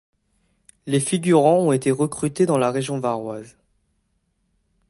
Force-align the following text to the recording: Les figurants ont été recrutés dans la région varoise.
Les 0.87 0.99
figurants 0.99 1.59
ont 1.59 1.73
été 1.73 1.91
recrutés 1.91 2.47
dans 2.47 2.57
la 2.57 2.71
région 2.71 2.99
varoise. 2.99 3.55